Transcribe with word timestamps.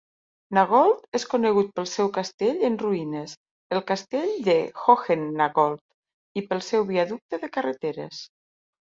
Nagold 0.57 1.17
és 1.17 1.25
conegut 1.33 1.67
pel 1.79 1.85
seu 1.91 2.07
castell 2.15 2.63
en 2.69 2.77
ruïnes, 2.83 3.35
el 3.77 3.83
castell 3.91 4.31
de 4.47 4.55
Hohennagold, 4.85 5.85
i 6.43 6.45
pel 6.49 6.65
seu 6.69 6.87
viaducte 6.89 7.41
de 7.45 7.51
carreteres. 7.61 8.25